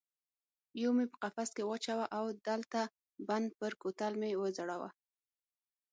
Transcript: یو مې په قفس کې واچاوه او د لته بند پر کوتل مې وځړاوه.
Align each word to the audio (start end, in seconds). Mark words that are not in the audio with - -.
یو 0.81 0.91
مې 0.97 1.05
په 1.11 1.17
قفس 1.23 1.49
کې 1.55 1.63
واچاوه 1.69 2.05
او 2.17 2.25
د 2.45 2.47
لته 2.61 2.81
بند 3.27 3.47
پر 3.59 3.71
کوتل 3.81 4.13
مې 4.21 4.29
وځړاوه. 4.41 4.89